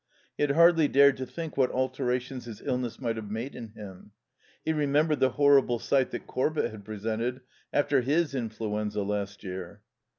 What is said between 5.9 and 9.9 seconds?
that Corbett had presented after his influenza last year.